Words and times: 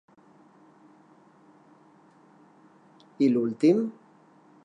I 3.25 3.27
l'últim? 3.35 3.85